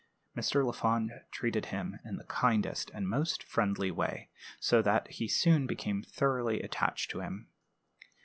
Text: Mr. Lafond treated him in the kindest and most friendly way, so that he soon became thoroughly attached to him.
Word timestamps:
Mr. 0.35 0.65
Lafond 0.65 1.11
treated 1.29 1.67
him 1.67 1.99
in 2.03 2.17
the 2.17 2.23
kindest 2.23 2.89
and 2.91 3.07
most 3.07 3.43
friendly 3.43 3.91
way, 3.91 4.31
so 4.59 4.81
that 4.81 5.07
he 5.09 5.27
soon 5.27 5.67
became 5.67 6.01
thoroughly 6.01 6.59
attached 6.63 7.11
to 7.11 7.19
him. 7.19 7.49